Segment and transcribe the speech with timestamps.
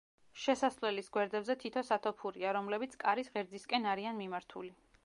[0.43, 4.79] შესასვლელის გვერდებზე თითო სათოფურია, რომლებიც კარის ღერძისკენ არიან მიმართული.